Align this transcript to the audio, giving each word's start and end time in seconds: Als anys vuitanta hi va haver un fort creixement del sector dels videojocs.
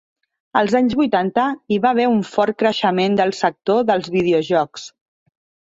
Als 0.61 0.71
anys 0.79 0.95
vuitanta 1.01 1.43
hi 1.75 1.79
va 1.83 1.91
haver 1.91 2.07
un 2.13 2.25
fort 2.31 2.59
creixement 2.63 3.21
del 3.21 3.37
sector 3.43 3.87
dels 3.93 4.13
videojocs. 4.19 4.91